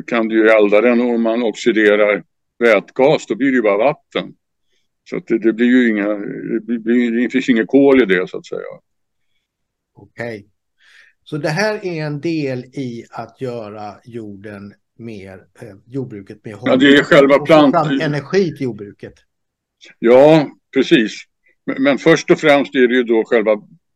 kan 0.07 0.27
du 0.27 0.35
ju 0.35 0.47
elda 0.47 0.81
den 0.81 1.01
om 1.01 1.21
man 1.21 1.43
oxiderar 1.43 2.23
vätgas, 2.59 3.25
då 3.25 3.35
blir 3.35 3.47
det 3.47 3.55
ju 3.55 3.61
bara 3.61 3.77
vatten. 3.77 4.33
Så 5.09 5.19
det, 5.27 5.37
det, 5.37 5.53
blir 5.53 5.67
ju 5.67 5.89
inga, 5.89 6.07
det, 6.61 6.79
blir, 6.79 7.11
det 7.11 7.29
finns 7.29 7.49
inget 7.49 7.67
kol 7.67 8.01
i 8.01 8.05
det 8.05 8.29
så 8.29 8.37
att 8.37 8.45
säga. 8.45 8.61
Okej. 9.93 10.37
Okay. 10.37 10.49
Så 11.23 11.37
det 11.37 11.49
här 11.49 11.85
är 11.85 12.05
en 12.05 12.21
del 12.21 12.59
i 12.59 13.05
att 13.11 13.41
göra 13.41 13.95
jorden 14.03 14.73
mer, 14.97 15.45
eh, 15.61 15.75
jordbruket 15.85 16.45
mer 16.45 16.53
hållbart. 16.53 16.81
Ja, 16.81 16.89
det 16.89 16.97
är 16.97 17.03
själva 17.03 17.39
plant... 17.39 17.75
energi 18.01 18.55
till 18.57 18.61
jordbruket. 18.63 19.13
Ja, 19.99 20.49
precis. 20.73 21.23
Men, 21.65 21.83
men, 21.83 21.97
först 21.97 22.31
och 22.31 22.39
främst 22.39 22.75
är 22.75 22.87
det 22.87 22.95
ju 22.95 23.03
då 23.03 23.23
själva, 23.25 23.51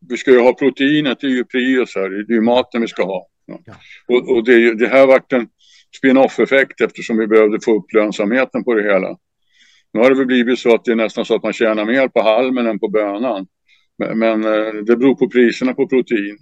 vi 0.10 0.18
ska 0.18 0.32
ju 0.32 0.40
ha 0.40 0.54
proteinet, 0.54 1.20
det 1.22 1.28
är 1.28 1.32
ju 1.32 1.44
prios 1.44 1.96
här, 1.96 2.10
det 2.10 2.34
är 2.34 2.36
ju 2.36 2.42
maten 2.42 2.82
vi 2.82 2.88
ska 2.88 3.04
ha. 3.04 3.28
Ja. 3.46 3.74
Och, 4.08 4.36
och 4.36 4.44
det, 4.44 4.74
det 4.74 4.88
här 4.88 5.00
har 5.00 5.08
varit 5.08 5.34
en 5.34 5.48
spin-off-effekt 5.98 6.82
eftersom 6.82 7.18
vi 7.18 7.28
behövde 7.28 7.60
få 7.66 7.78
upp 7.78 7.94
lönsamheten 7.94 8.64
på 8.64 8.74
det 8.74 8.84
hela. 8.84 9.18
Nu 9.94 10.00
har 10.00 10.10
det 10.10 10.16
väl 10.16 10.26
blivit 10.26 10.60
så 10.60 10.76
att 10.76 10.86
det 10.86 10.92
är 10.92 10.96
nästan 10.96 11.26
så 11.26 11.36
att 11.36 11.44
man 11.44 11.54
tjänar 11.54 11.86
mer 11.86 12.08
på 12.08 12.22
halmen 12.22 12.68
än 12.68 12.80
på 12.80 12.88
bönan. 12.88 13.48
Men, 13.98 14.20
men 14.20 14.44
eh, 14.44 14.74
det 14.74 14.98
beror 14.98 15.16
på 15.16 15.30
priserna 15.30 15.74
på 15.74 15.88
protein. 15.88 16.38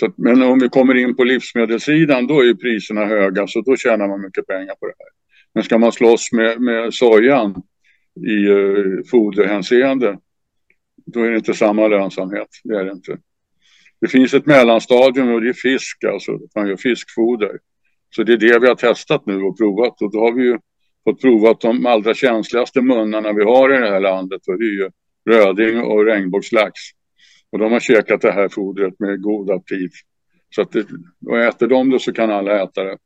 Så, 0.00 0.12
men 0.16 0.42
om 0.42 0.58
vi 0.58 0.68
kommer 0.68 0.94
in 0.94 1.16
på 1.16 1.24
livsmedelssidan 1.24 2.26
då 2.26 2.40
är 2.44 2.54
priserna 2.54 3.04
höga 3.04 3.46
så 3.46 3.60
då 3.60 3.76
tjänar 3.76 4.08
man 4.08 4.22
mycket 4.22 4.46
pengar 4.46 4.74
på 4.74 4.86
det 4.86 4.94
här. 4.98 5.08
Men 5.54 5.64
ska 5.64 5.78
man 5.78 5.92
slåss 5.92 6.32
med, 6.32 6.60
med 6.60 6.94
sojan 6.94 7.62
i 8.26 8.48
uh, 8.48 9.00
foderhänseende 9.10 10.18
då 11.12 11.22
är 11.22 11.30
det 11.30 11.36
inte 11.36 11.54
samma 11.54 11.88
lönsamhet. 11.88 12.48
Det 12.64 12.74
är 12.74 12.84
det 12.84 12.92
inte. 12.92 13.18
Det 14.00 14.08
finns 14.08 14.34
ett 14.34 14.46
mellanstadium 14.46 15.34
och 15.34 15.40
det 15.40 15.48
är 15.48 15.52
fisk, 15.52 16.04
alltså 16.04 16.38
man 16.56 16.68
gör 16.68 16.76
fiskfoder. 16.76 17.58
Så 18.16 18.22
det 18.22 18.32
är 18.32 18.36
det 18.36 18.58
vi 18.58 18.68
har 18.68 18.74
testat 18.74 19.26
nu 19.26 19.42
och 19.42 19.58
provat 19.58 20.02
och 20.02 20.12
då 20.12 20.20
har 20.20 20.32
vi 20.32 20.42
ju 20.42 20.58
fått 21.04 21.20
provat 21.20 21.60
de 21.60 21.86
allra 21.86 22.14
känsligaste 22.14 22.82
munnarna 22.82 23.32
vi 23.32 23.44
har 23.44 23.74
i 23.74 23.78
det 23.78 23.90
här 23.90 24.00
landet 24.00 24.40
och 24.48 24.58
det 24.58 24.64
är 24.64 24.82
ju 24.82 24.90
röding 25.30 25.82
och 25.82 26.04
regnbågslax. 26.04 26.72
Och 27.50 27.58
de 27.58 27.72
har 27.72 27.80
käkat 27.80 28.20
det 28.20 28.32
här 28.32 28.48
fodret 28.48 28.94
med 28.98 29.22
god 29.22 29.50
aptit. 29.50 29.92
Så 30.50 30.62
att 30.62 30.72
det, 30.72 30.86
och 31.26 31.38
äter 31.38 31.66
de 31.66 31.90
det 31.90 32.00
så 32.00 32.12
kan 32.12 32.30
alla 32.30 32.62
äta 32.62 32.84
det. 32.84 32.98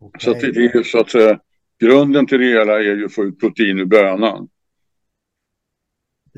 Okay. 0.00 0.20
Så 0.20 0.30
att 0.30 0.40
det, 0.40 0.64
är 0.64 0.82
så 0.82 0.98
att 0.98 1.10
säga, 1.10 1.40
grunden 1.80 2.26
till 2.26 2.38
det 2.38 2.46
hela 2.46 2.78
är 2.78 2.96
ju 2.96 3.04
att 3.04 3.14
få 3.14 3.24
ut 3.24 3.40
protein 3.40 3.78
ur 3.78 3.84
bönan. 3.84 4.48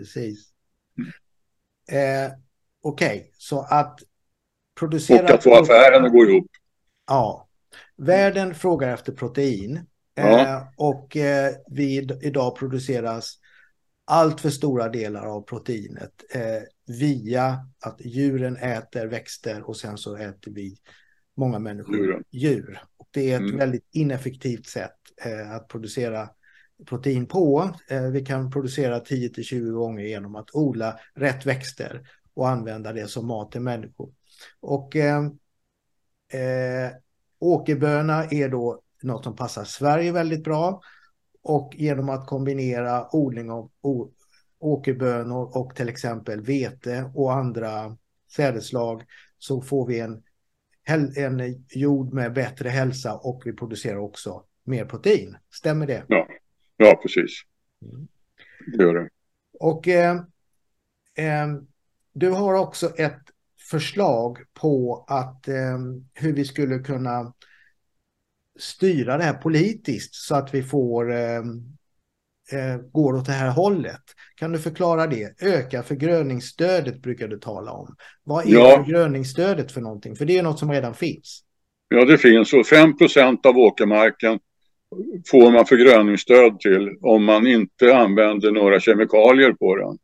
Precis. 0.00 0.52
Eh, 1.90 2.32
Okej, 2.82 3.18
okay. 3.18 3.30
så 3.38 3.60
att 3.60 4.00
producera... 4.78 5.24
Och 5.24 5.30
att 5.30 5.42
få 5.42 5.54
affären 5.54 6.04
att 6.04 6.12
gå 6.12 6.26
ihop. 6.26 6.46
Ja. 7.06 7.48
Världen 7.96 8.54
frågar 8.54 8.94
efter 8.94 9.12
protein. 9.12 9.86
Ja. 10.14 10.40
Eh, 10.40 10.62
och 10.76 11.16
eh, 11.16 11.54
vi 11.66 12.08
idag 12.22 12.56
produceras 12.56 13.38
allt 14.04 14.40
för 14.40 14.50
stora 14.50 14.88
delar 14.88 15.26
av 15.26 15.42
proteinet 15.42 16.12
eh, 16.34 16.62
via 16.98 17.58
att 17.80 18.00
djuren 18.00 18.56
äter 18.56 19.06
växter 19.06 19.62
och 19.62 19.76
sen 19.76 19.98
så 19.98 20.16
äter 20.16 20.52
vi 20.52 20.76
många 21.36 21.58
människor 21.58 22.22
djur. 22.30 22.82
Och 22.96 23.08
det 23.10 23.30
är 23.30 23.34
ett 23.34 23.40
mm. 23.40 23.56
väldigt 23.56 23.88
ineffektivt 23.92 24.66
sätt 24.66 24.96
eh, 25.24 25.52
att 25.52 25.68
producera 25.68 26.28
protein 26.86 27.26
på. 27.26 27.70
Eh, 27.88 28.02
vi 28.02 28.24
kan 28.24 28.50
producera 28.50 29.00
10 29.00 29.42
20 29.42 29.70
gånger 29.70 30.04
genom 30.04 30.36
att 30.36 30.54
odla 30.54 30.98
rätt 31.14 31.46
växter 31.46 32.02
och 32.34 32.48
använda 32.48 32.92
det 32.92 33.08
som 33.08 33.26
mat 33.26 33.52
till 33.52 33.60
människor. 33.60 34.12
Och 34.60 34.96
eh, 34.96 35.24
eh, 36.32 36.90
åkerböna 37.38 38.24
är 38.24 38.48
då 38.48 38.82
något 39.02 39.24
som 39.24 39.36
passar 39.36 39.64
Sverige 39.64 40.12
väldigt 40.12 40.44
bra. 40.44 40.80
Och 41.42 41.74
genom 41.76 42.08
att 42.08 42.26
kombinera 42.26 43.16
odling 43.16 43.50
av 43.50 43.70
åkerbönor 44.58 45.56
och 45.56 45.76
till 45.76 45.88
exempel 45.88 46.40
vete 46.40 47.10
och 47.14 47.32
andra 47.32 47.96
sädeslag 48.36 49.02
så 49.38 49.62
får 49.62 49.86
vi 49.86 50.00
en, 50.00 50.22
en 51.16 51.64
jord 51.68 52.12
med 52.12 52.32
bättre 52.32 52.68
hälsa 52.68 53.16
och 53.16 53.42
vi 53.44 53.52
producerar 53.52 53.98
också 53.98 54.44
mer 54.64 54.84
protein. 54.84 55.36
Stämmer 55.50 55.86
det? 55.86 56.04
Ja, 56.08 56.26
ja 56.80 57.00
precis. 57.02 57.30
Mm. 57.82 58.08
Det 58.66 58.82
gör 58.82 58.94
det. 58.94 59.08
Och 59.60 59.88
eh, 59.88 60.16
eh, 61.14 61.46
du 62.12 62.30
har 62.30 62.54
också 62.54 62.88
ett 62.96 63.22
förslag 63.70 64.38
på 64.54 65.04
att 65.08 65.48
eh, 65.48 65.78
hur 66.14 66.32
vi 66.32 66.44
skulle 66.44 66.78
kunna 66.78 67.32
styra 68.58 69.16
det 69.18 69.24
här 69.24 69.34
politiskt 69.34 70.14
så 70.14 70.34
att 70.34 70.54
vi 70.54 70.62
får 70.62 71.12
eh, 71.12 71.38
eh, 72.52 72.76
går 72.92 73.14
åt 73.14 73.26
det 73.26 73.32
här 73.32 73.50
hållet. 73.50 74.02
Kan 74.34 74.52
du 74.52 74.58
förklara 74.58 75.06
det? 75.06 75.42
Öka 75.42 75.82
förgröningsstödet 75.82 77.02
brukar 77.02 77.28
du 77.28 77.38
tala 77.38 77.72
om. 77.72 77.96
Vad 78.24 78.46
är 78.46 78.52
ja. 78.52 78.76
förgröningsstödet 78.76 79.72
för 79.72 79.80
någonting? 79.80 80.16
För 80.16 80.24
det 80.24 80.38
är 80.38 80.42
något 80.42 80.58
som 80.58 80.72
redan 80.72 80.94
finns. 80.94 81.44
Ja, 81.88 82.04
det 82.04 82.18
finns 82.18 82.52
och 82.52 82.66
5% 82.66 83.46
av 83.46 83.58
åkermarken 83.58 84.38
får 85.30 85.50
man 85.50 85.66
förgröningsstöd 85.66 86.60
till 86.60 86.96
om 87.00 87.24
man 87.24 87.46
inte 87.46 87.96
använder 87.96 88.50
några 88.50 88.80
kemikalier 88.80 89.52
på 89.52 89.76
den. 89.76 89.98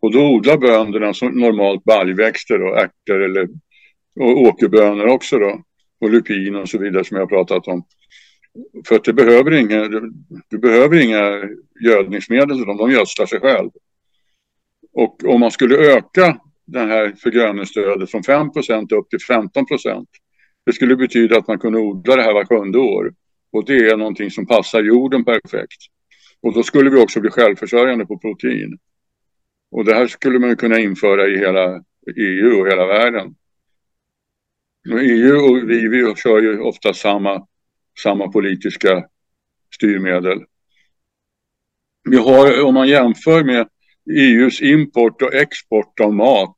Och 0.00 0.12
då 0.12 0.26
odlar 0.26 0.56
bönderna 0.56 1.14
som 1.14 1.28
normalt 1.28 1.84
baljväxter 1.84 2.62
och 2.62 2.78
ärtor 2.78 3.22
eller 3.22 3.48
och 4.20 4.42
åkerbönor 4.42 5.06
också 5.06 5.38
då. 5.38 5.62
Och 6.00 6.10
lupin 6.10 6.56
och 6.56 6.68
så 6.68 6.78
vidare 6.78 7.04
som 7.04 7.16
jag 7.16 7.22
har 7.22 7.28
pratat 7.28 7.68
om. 7.68 7.84
För 8.86 8.96
att 8.96 9.04
det 9.04 9.12
behöver 9.12 9.52
inga, 9.52 9.88
du 10.48 10.58
behöver 10.58 11.00
inga 11.00 11.42
gödningsmedel, 11.84 12.64
de 12.64 12.90
gödslar 12.90 13.26
sig 13.26 13.40
själv. 13.40 13.70
Och 14.92 15.24
om 15.24 15.40
man 15.40 15.50
skulle 15.50 15.76
öka 15.76 16.40
det 16.66 16.80
här 16.80 17.14
förgröningsstödet 17.22 18.10
från 18.10 18.22
5% 18.22 18.94
upp 18.94 19.10
till 19.10 19.18
15% 19.18 20.06
det 20.66 20.72
skulle 20.72 20.96
betyda 20.96 21.38
att 21.38 21.48
man 21.48 21.58
kunde 21.58 21.78
odla 21.78 22.16
det 22.16 22.22
här 22.22 22.34
var 22.34 22.44
sjunde 22.44 22.78
år. 22.78 23.12
Och 23.52 23.64
det 23.64 23.76
är 23.76 23.96
någonting 23.96 24.30
som 24.30 24.46
passar 24.46 24.82
jorden 24.82 25.24
perfekt. 25.24 25.82
Och 26.40 26.54
då 26.54 26.62
skulle 26.62 26.90
vi 26.90 27.02
också 27.02 27.20
bli 27.20 27.30
självförsörjande 27.30 28.06
på 28.06 28.18
protein. 28.18 28.78
Och 29.70 29.84
det 29.84 29.94
här 29.94 30.06
skulle 30.06 30.38
man 30.38 30.56
kunna 30.56 30.78
införa 30.78 31.28
i 31.28 31.38
hela 31.38 31.84
EU 32.16 32.60
och 32.60 32.66
hela 32.66 32.86
världen. 32.86 33.34
Och 34.90 35.00
EU 35.00 35.36
och 35.36 35.70
vi, 35.70 35.88
vi 35.88 36.14
kör 36.16 36.42
ju 36.42 36.60
ofta 36.60 36.94
samma, 36.94 37.46
samma 38.02 38.32
politiska 38.32 39.04
styrmedel. 39.74 40.38
Vi 42.10 42.16
har, 42.16 42.64
om 42.64 42.74
man 42.74 42.88
jämför 42.88 43.44
med 43.44 43.68
EUs 44.10 44.60
import 44.60 45.22
och 45.22 45.34
export 45.34 46.00
av 46.00 46.14
mat 46.14 46.56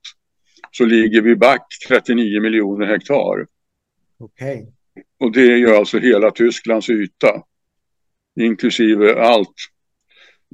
så 0.70 0.84
ligger 0.84 1.22
vi 1.22 1.36
back 1.36 1.66
39 1.88 2.40
miljoner 2.40 2.86
hektar. 2.86 3.46
Okej. 4.18 4.56
Okay. 4.56 4.66
Och 5.18 5.32
det 5.32 5.42
är 5.52 5.56
ju 5.56 5.70
alltså 5.70 5.98
hela 5.98 6.30
Tysklands 6.30 6.90
yta, 6.90 7.42
inklusive 8.40 9.22
allt. 9.22 9.54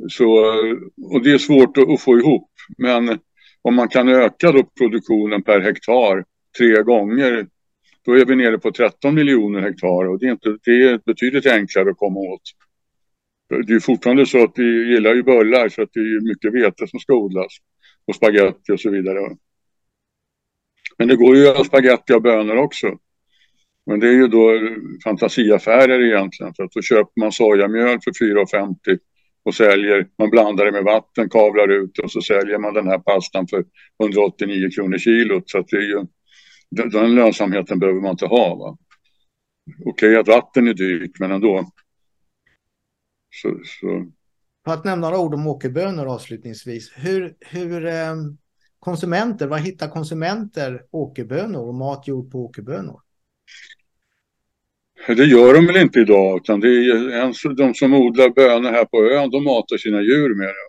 Så, 0.09 0.29
och 1.13 1.23
det 1.23 1.31
är 1.31 1.39
svårt 1.39 1.77
att, 1.77 1.89
att 1.89 2.01
få 2.01 2.19
ihop. 2.19 2.51
Men 2.79 3.19
om 3.63 3.75
man 3.75 3.89
kan 3.89 4.09
öka 4.09 4.53
då 4.53 4.63
produktionen 4.79 5.43
per 5.43 5.61
hektar 5.61 6.25
tre 6.59 6.83
gånger, 6.83 7.47
då 8.05 8.13
är 8.13 8.25
vi 8.25 8.37
nere 8.37 8.59
på 8.59 8.73
13 8.73 9.15
miljoner 9.15 9.61
hektar 9.61 10.09
och 10.09 10.19
det 10.19 10.27
är, 10.27 10.31
inte, 10.31 10.59
det 10.65 10.71
är 10.71 11.01
betydligt 11.07 11.47
enklare 11.47 11.91
att 11.91 11.97
komma 11.97 12.21
åt. 12.21 12.43
Det 13.67 13.73
är 13.73 13.81
fortfarande 13.81 14.27
så 14.27 14.45
att 14.45 14.53
vi 14.57 14.95
gillar 14.95 15.15
ju 15.15 15.23
bullar 15.23 15.69
så 15.69 15.83
att 15.83 15.93
det 15.93 16.01
är 16.01 16.29
mycket 16.29 16.55
vete 16.55 16.87
som 16.87 17.01
ska 17.01 17.15
odlas 17.15 17.53
och 18.05 18.15
spagetti 18.15 18.73
och 18.73 18.81
så 18.81 18.91
vidare. 18.91 19.37
Men 20.99 21.09
det 21.09 21.17
går 21.17 21.37
ju 21.37 21.43
att 21.43 21.55
göra 21.55 21.65
spagetti 21.65 22.13
av 22.13 22.21
bönor 22.21 22.57
också. 22.57 22.99
Men 23.89 24.01
det 24.01 24.09
är 24.09 24.13
ju 24.13 24.29
då 24.29 24.53
fantasiaffärer 25.05 26.01
egentligen 26.01 26.55
för 26.55 26.63
att 26.63 26.73
då 26.73 26.83
köper 26.83 27.21
man 27.21 27.33
sojamjöl 27.33 27.99
för 28.05 28.11
4,50 28.11 28.99
och 29.43 29.55
säljer, 29.55 30.09
man 30.19 30.31
blandar 30.31 30.65
det 30.65 30.73
med 30.73 30.85
vatten, 30.85 31.31
kavlar 31.31 31.69
ut 31.69 31.99
och 31.99 32.11
så 32.11 32.21
säljer 32.21 32.59
man 32.59 32.75
den 32.75 32.87
här 32.87 32.99
pastan 32.99 33.49
för 33.49 33.65
189 34.03 34.71
kronor 34.71 34.99
kilot. 34.99 35.51
Så 35.51 35.59
att 35.59 35.69
det 35.69 35.77
är 35.77 35.81
ju 35.81 36.07
Den, 36.71 36.91
den 36.91 37.15
lönsamheten 37.15 37.79
behöver 37.79 38.01
man 38.01 38.11
inte 38.11 38.27
ha. 38.27 38.55
Va? 38.55 38.79
Okej 39.85 40.17
att 40.17 40.29
vatten 40.29 40.69
är 40.69 40.75
dyrt, 40.75 41.21
men 41.21 41.31
ändå. 41.31 41.71
Så, 43.35 43.49
så. 43.65 44.13
För 44.65 44.75
att 44.75 44.85
nämna 44.85 45.11
några 45.11 45.23
ord 45.23 45.35
om 45.35 45.47
åkerbönor 45.47 46.07
avslutningsvis. 46.07 46.93
Hur, 46.97 47.35
hur 47.41 47.87
eh, 47.87 48.15
konsumenter, 48.79 49.47
var 49.47 49.59
hittar 49.59 49.89
konsumenter 49.89 50.83
åkerbönor 50.91 51.69
och 51.69 51.75
mat 51.75 52.09
gjord 52.09 52.33
på 52.33 52.45
åkerbönor? 52.45 53.01
Det 55.17 55.25
gör 55.25 55.55
de 55.55 55.67
väl 55.67 55.77
inte 55.77 56.01
idag, 56.01 56.37
utan 56.37 56.61
det 56.61 56.69
är 56.69 57.55
de 57.57 57.75
som 57.75 57.95
odlar 57.95 58.31
bönor 58.31 58.71
här 58.71 58.85
på 58.85 59.05
ön, 59.05 59.31
de 59.31 59.45
matar 59.45 59.77
sina 59.77 60.03
djur 60.03 60.35
med 60.35 60.49
det. 60.49 60.69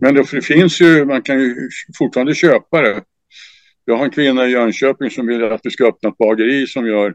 Men 0.00 0.14
det 0.14 0.44
finns 0.44 0.80
ju, 0.80 1.04
man 1.04 1.22
kan 1.22 1.40
ju 1.40 1.54
fortfarande 1.98 2.34
köpa 2.34 2.82
det. 2.82 3.02
Jag 3.84 3.96
har 3.96 4.04
en 4.04 4.10
kvinna 4.10 4.46
i 4.46 4.50
Jönköping 4.50 5.10
som 5.10 5.26
vill 5.26 5.44
att 5.44 5.60
vi 5.64 5.70
ska 5.70 5.86
öppna 5.86 6.08
ett 6.08 6.18
bageri 6.18 6.66
som 6.66 6.86
gör 6.86 7.14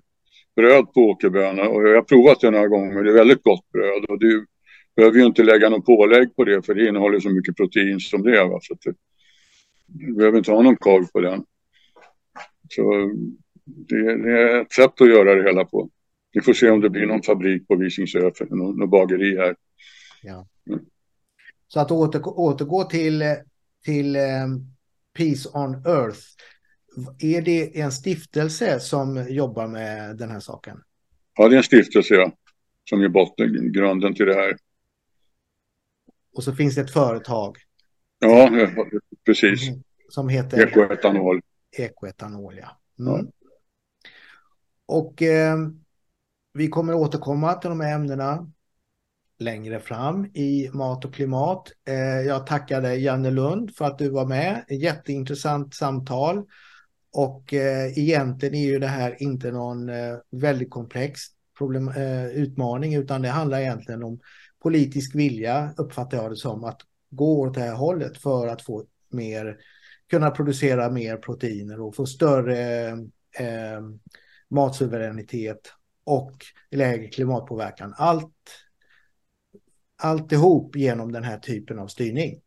bröd 0.55 0.93
på 0.93 1.01
åkerbönor 1.01 1.65
och 1.65 1.87
jag 1.87 1.95
har 1.95 2.01
provat 2.01 2.39
det 2.41 2.51
några 2.51 2.67
gånger. 2.67 3.03
Det 3.03 3.09
är 3.09 3.13
väldigt 3.13 3.43
gott 3.43 3.71
bröd 3.73 4.05
och 4.09 4.19
du 4.19 4.45
behöver 4.95 5.19
ju 5.19 5.25
inte 5.25 5.43
lägga 5.43 5.69
någon 5.69 5.83
pålägg 5.83 6.35
på 6.35 6.43
det 6.43 6.65
för 6.65 6.73
det 6.73 6.87
innehåller 6.87 7.19
så 7.19 7.29
mycket 7.29 7.57
protein 7.57 7.99
som 7.99 8.23
det. 8.23 8.43
Va? 8.43 8.59
Så 8.61 8.73
det, 8.73 8.93
du 9.87 10.13
behöver 10.13 10.37
inte 10.37 10.51
ha 10.51 10.61
någon 10.61 10.75
korv 10.75 11.05
på 11.13 11.19
den. 11.19 11.43
Så 12.69 13.11
det, 13.65 14.23
det, 14.23 14.31
är 14.31 14.61
ett 14.61 14.73
sätt 14.73 15.01
att 15.01 15.09
göra 15.09 15.35
det 15.35 15.43
hela 15.43 15.65
på. 15.65 15.89
Vi 16.31 16.41
får 16.41 16.53
se 16.53 16.69
om 16.69 16.81
det 16.81 16.89
blir 16.89 17.05
någon 17.05 17.23
fabrik 17.23 17.67
på 17.67 17.75
Visingsö, 17.75 18.31
för 18.35 18.45
någon, 18.45 18.79
någon 18.79 18.89
bageri 18.89 19.37
här. 19.37 19.55
Ja. 20.23 20.47
Mm. 20.67 20.79
Så 21.67 21.79
att 21.79 21.91
återgå, 21.91 22.31
återgå 22.31 22.83
till, 22.83 23.23
till 23.85 24.15
um, 24.15 24.75
Peace 25.17 25.49
on 25.53 25.73
Earth. 25.85 26.19
Är 27.19 27.41
det 27.41 27.79
en 27.79 27.91
stiftelse 27.91 28.79
som 28.79 29.25
jobbar 29.29 29.67
med 29.67 30.17
den 30.17 30.29
här 30.29 30.39
saken? 30.39 30.81
Ja, 31.37 31.47
det 31.47 31.55
är 31.55 31.57
en 31.57 31.63
stiftelse 31.63 32.13
ja, 32.13 32.31
som 32.89 33.01
är 33.01 33.09
botten, 33.09 33.71
grunden 33.71 34.15
till 34.15 34.25
det 34.25 34.33
här. 34.33 34.57
Och 36.33 36.43
så 36.43 36.55
finns 36.55 36.75
det 36.75 36.81
ett 36.81 36.93
företag. 36.93 37.57
Ja, 38.19 38.67
precis. 39.25 39.59
Som 40.09 40.29
heter 40.29 40.67
Ekoetanol. 40.67 41.41
Ekoetanol, 41.77 42.57
ja. 42.57 42.79
Mm. 42.99 43.13
ja. 43.13 43.31
Och 44.85 45.21
eh, 45.21 45.57
vi 46.53 46.67
kommer 46.67 46.93
återkomma 46.93 47.53
till 47.53 47.69
de 47.69 47.79
här 47.79 47.95
ämnena 47.95 48.51
längre 49.39 49.79
fram 49.79 50.25
i 50.25 50.69
Mat 50.73 51.05
och 51.05 51.13
klimat. 51.13 51.71
Eh, 51.87 52.21
jag 52.21 52.47
tackar 52.47 52.81
dig 52.81 53.03
Janne 53.03 53.31
Lund 53.31 53.75
för 53.75 53.85
att 53.85 53.97
du 53.97 54.09
var 54.09 54.25
med. 54.25 54.65
Jätteintressant 54.69 55.75
samtal. 55.75 56.45
Och 57.13 57.53
eh, 57.53 57.97
egentligen 57.99 58.55
är 58.55 58.65
ju 58.65 58.79
det 58.79 58.87
här 58.87 59.23
inte 59.23 59.51
någon 59.51 59.89
eh, 59.89 60.17
väldigt 60.31 60.69
komplex 60.69 61.21
problem, 61.57 61.91
utmaning 62.33 62.95
utan 62.95 63.21
det 63.21 63.29
handlar 63.29 63.59
egentligen 63.59 64.03
om 64.03 64.19
politisk 64.63 65.15
vilja 65.15 65.73
uppfattar 65.77 66.17
jag 66.17 66.31
det 66.31 66.35
som 66.35 66.63
att 66.63 66.81
gå 67.09 67.39
åt 67.39 67.53
det 67.53 67.61
här 67.61 67.73
hållet 67.75 68.17
för 68.17 68.47
att 68.47 68.61
få 68.61 68.85
mer 69.09 69.57
kunna 70.09 70.31
producera 70.31 70.89
mer 70.89 71.17
proteiner 71.17 71.81
och 71.81 71.95
få 71.95 72.05
större 72.05 72.87
eh, 73.39 73.81
matsuveränitet 74.49 75.73
och 76.03 76.45
lägre 76.71 77.07
klimatpåverkan. 77.07 77.93
Allt 77.97 78.33
alltihop 80.03 80.75
genom 80.75 81.11
den 81.11 81.23
här 81.23 81.37
typen 81.37 81.79
av 81.79 81.87
styrning. 81.87 82.41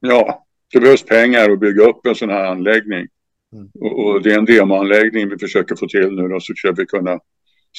Ja, 0.00 0.46
det 0.72 0.80
behövs 0.80 1.04
pengar 1.04 1.50
att 1.50 1.60
bygga 1.60 1.82
upp 1.82 2.06
en 2.06 2.14
sån 2.14 2.30
här 2.30 2.44
anläggning. 2.44 3.06
Mm. 3.52 3.70
Och, 3.74 4.04
och, 4.04 4.22
det 4.22 4.32
är 4.32 4.38
en 4.38 4.44
demoanläggning 4.44 5.28
vi 5.28 5.38
försöker 5.38 5.76
få 5.76 5.86
till 5.86 6.10
nu 6.10 6.34
och 6.34 6.42
så 6.42 6.54
försöker 6.54 6.82
vi 6.82 6.86
kunna 6.86 7.20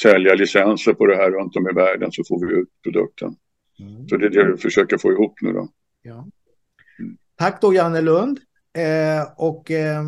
sälja 0.01 0.33
licenser 0.33 0.93
på 0.93 1.05
det 1.05 1.15
här 1.15 1.31
runt 1.31 1.55
om 1.55 1.69
i 1.69 1.73
världen 1.73 2.11
så 2.11 2.23
får 2.27 2.47
vi 2.47 2.53
ut 2.53 2.69
produkten. 2.83 3.35
Mm. 3.79 4.07
Så 4.07 4.17
det 4.17 4.25
är 4.25 4.29
det 4.29 4.51
vi 4.51 4.57
försöker 4.57 4.97
få 4.97 5.11
ihop 5.11 5.41
nu 5.41 5.53
då. 5.53 5.69
Ja. 6.01 6.27
Mm. 6.99 7.17
Tack 7.35 7.61
då 7.61 7.73
Janne 7.73 8.01
Lund. 8.01 8.39
Eh, 8.77 9.27
och 9.37 9.71
eh, 9.71 10.03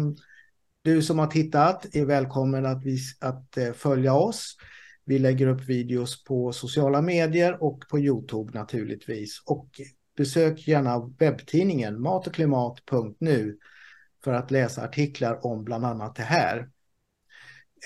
du 0.82 1.02
som 1.02 1.20
har 1.20 1.28
tittat 1.28 1.96
är 1.96 2.06
välkommen 2.06 2.66
att, 2.66 2.86
vi, 2.86 2.98
att 3.20 3.58
eh, 3.58 3.74
följa 3.74 4.14
oss. 4.14 4.58
Vi 5.06 5.20
lägger 5.20 5.48
upp 5.48 5.62
videos 5.62 6.24
på 6.24 6.52
sociala 6.52 7.02
medier 7.02 7.64
och 7.64 7.84
på 7.90 8.00
Youtube 8.00 8.52
naturligtvis. 8.54 9.44
Och 9.46 9.82
besök 10.18 10.68
gärna 10.68 11.12
webbtidningen 11.20 12.02
matochklimat.nu 12.02 13.58
för 14.24 14.34
att 14.34 14.52
läsa 14.52 14.84
artiklar 14.84 15.46
om 15.46 15.64
bland 15.64 15.86
annat 15.86 16.16
det 16.16 16.24
här. 16.24 16.70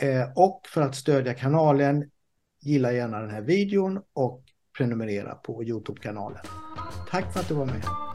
Eh, 0.01 0.31
och 0.35 0.61
för 0.67 0.81
att 0.81 0.95
stödja 0.95 1.33
kanalen, 1.33 2.09
gilla 2.61 2.91
gärna 2.91 3.19
den 3.19 3.29
här 3.29 3.41
videon 3.41 4.01
och 4.13 4.43
prenumerera 4.77 5.35
på 5.35 5.63
Youtube-kanalen. 5.63 6.41
Tack 7.09 7.33
för 7.33 7.39
att 7.39 7.47
du 7.47 7.53
var 7.53 7.65
med. 7.65 8.08